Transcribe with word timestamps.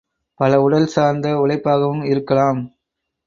பல 0.39 0.61
உடல் 0.61 0.87
சார்ந்த 0.87 1.27
உழைப்பாகவும் 1.35 2.03
இருக்கலாம். 2.03 2.61